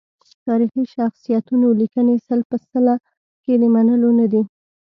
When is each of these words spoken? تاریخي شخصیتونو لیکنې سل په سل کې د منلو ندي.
تاریخي 0.45 0.83
شخصیتونو 0.95 1.67
لیکنې 1.79 2.15
سل 2.27 2.39
په 2.49 2.57
سل 2.69 2.85
کې 3.43 3.53
د 3.61 3.63
منلو 3.75 4.09
ندي. 4.19 4.41